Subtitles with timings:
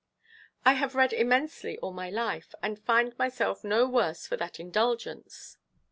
[0.65, 5.57] I have read immensely all my life, and find myself no worse for that indulgence.